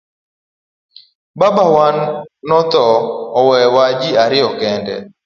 [1.39, 1.87] Babawa
[2.47, 2.85] no tho
[3.39, 4.95] owewa ji ariyo kende.